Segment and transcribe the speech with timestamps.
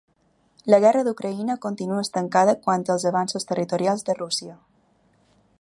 [0.73, 4.61] La guerra d’Ucraïna continua estancada quant als avanços territorials de Rússia.